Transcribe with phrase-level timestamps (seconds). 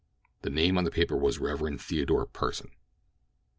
[0.41, 1.79] The name on the paper was "Rev.
[1.79, 2.71] Theodore Pursen."